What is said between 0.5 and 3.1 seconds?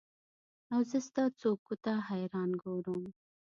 اوزه ستا څوکو ته حیران ګورم